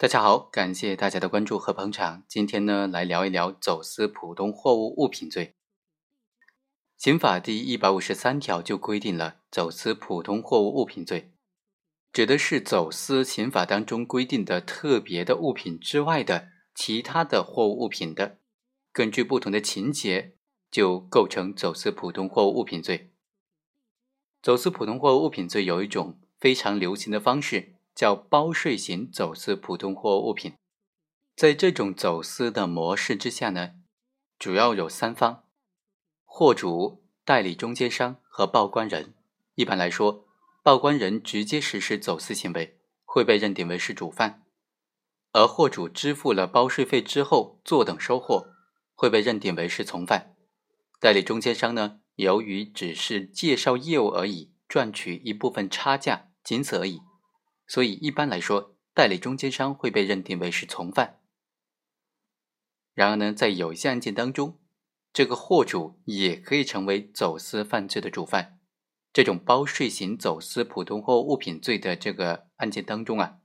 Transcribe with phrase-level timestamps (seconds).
[0.00, 2.22] 大家好，感谢大家的关注和捧场。
[2.26, 5.56] 今天呢，来聊一聊走私普通货物物品罪。
[6.96, 11.32] 刑法第一百五十三条就规定了走私普通货物物品罪，
[12.14, 18.38] 指的是走私刑法当中规定的特别的物品之外的其他的货物物品的，
[18.92, 20.32] 根据不同的情节，
[20.70, 23.10] 就构成走私普通货物物品罪。
[24.40, 27.74] 走私普通货物物品罪有一种非常流行的方式。
[27.94, 30.54] 叫包税型走私普通货物品，
[31.36, 33.72] 在这种走私的模式之下呢，
[34.38, 35.44] 主要有三方：
[36.24, 39.14] 货主、代理中间商和报关人。
[39.54, 40.26] 一般来说，
[40.62, 44.42] 报关人直接实施走私行为，会被认定为是主犯；
[45.32, 48.54] 而货主支付了包税费之后，坐等收货，
[48.94, 50.34] 会被认定为是从犯。
[50.98, 57.00] 代理中间商呢，由于只是介绍业务而已，赚取一部分差价，仅此而已。
[57.70, 61.20] 所以一般来说，代理中间商会被认定为是从犯。
[62.94, 64.58] 然而呢，在有一些案件当中，
[65.12, 68.58] 这个货主也可以成为走私犯罪的主犯。
[69.12, 73.38] 这种包税型走私普通货物品罪的这个案件当中啊，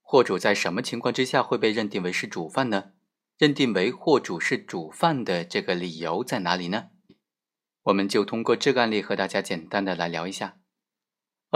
[0.00, 2.92] 货主在什么情况之下会被认定为是主犯呢？
[3.36, 6.90] 认定为货主是主犯的这个理由在哪里呢？
[7.82, 10.60] 我们就通过这个案例和大家简单的来聊一下。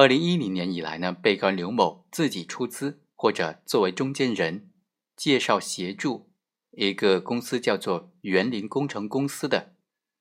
[0.00, 4.70] 二零一零年以来呢，被告人刘某自己出资或者作为中间人
[5.14, 6.30] 介绍协助
[6.70, 9.74] 一个公司叫做园林工程公司的，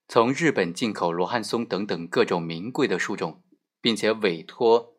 [0.05, 3.41] 从日本进口罗汉松等等各种名贵的树种，
[3.79, 4.97] 并且委托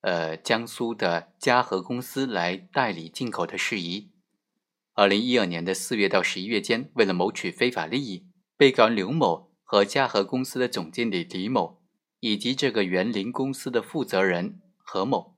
[0.00, 4.10] 呃江苏的嘉禾公司来代理进口的事宜。
[4.94, 11.85] 二零一二年的四月到十一月间，为了谋取非法利益，被告人刘某和嘉禾公司的总经理李某。
[12.26, 15.36] 以及这个园林公司的负责人何某，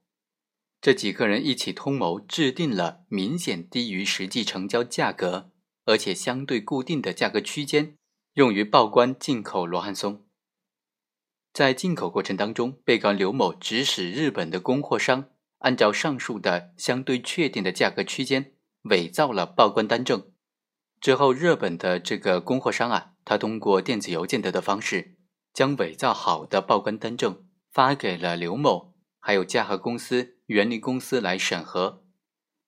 [0.81, 5.51] 这几个人一起通谋，制定了明显低于实际成交价格，
[5.85, 7.99] 而且相对固定的价格区间，
[8.33, 10.25] 用于报关进口罗汉松。
[11.53, 20.33] 在进口过程当中，被告刘某指使日本的供货商，按照上述的相对确定的价格区间，伪造了报关单证。
[21.03, 25.18] 之后，日本的这个供货商啊，他通过电子邮件的方式。
[25.59, 32.05] 将伪造好的报关单证发给了刘某，还有嘉禾公司、园林公司来审核。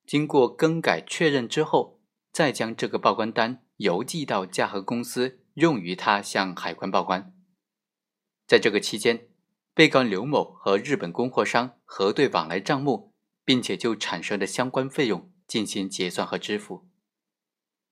[0.04, 2.00] 经过更改确认之后，
[2.32, 7.32] 再将这个报关单邮寄到嘉禾公司，用于他向海关报关。
[8.48, 9.28] 在这个期间，
[9.72, 13.14] 被告刘某和日本供货商核对往来账目，
[13.44, 16.88] 并且就产生的相关费用进行结算和支付。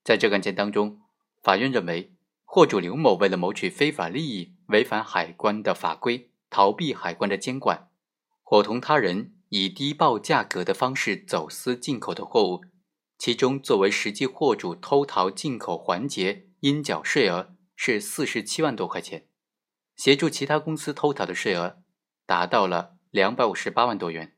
[0.02, 1.02] 在这个案件当中，
[1.40, 2.16] 法院认为。
[2.50, 7.88] 货主刘某为了谋取非法利益，违反海关的法规，逃避海关的监管，
[8.42, 12.62] 伙同他人以低报价格的方式走私进口的货物，
[13.16, 19.26] 其中作为实际货主偷逃进口环节应缴税额是四十七万多块钱，
[19.96, 21.82] 协助其他公司偷逃的税额
[22.26, 24.36] 达到了两百五十八万多元，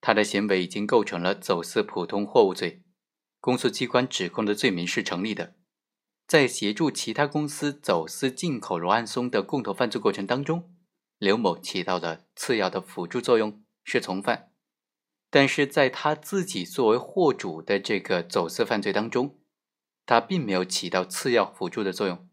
[0.00, 2.84] 他的行为已经构成了走私普通货物罪，
[3.40, 5.56] 公诉机关指控的罪名是成立的。
[6.26, 10.74] 在协助其他公司走私进口罗汉松的共同犯罪过程当中，
[11.18, 14.50] 刘某起到了次要的辅助作用，是从犯。
[15.30, 19.38] 但是在他自己作为货主的这个走私犯罪当中，
[20.06, 22.28] 他并没有起到次要辅助的作用，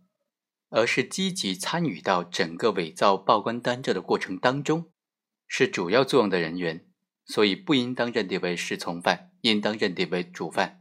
[0.69, 4.91] 而是积极参与到整个伪造报关单证的过程当中，
[5.47, 6.85] 是主要作用的人员，
[7.25, 10.80] 所以不应当认定为是从犯，应当认定为主犯。